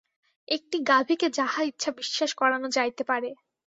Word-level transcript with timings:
একটি 0.47 0.77
গাভীকে 0.89 1.27
যাহা 1.31 1.61
ইচ্ছা 1.63 1.89
বিশ্বাস 1.91 2.31
করান 2.33 2.63
যাইতে 2.69 3.03
পারে। 3.03 3.29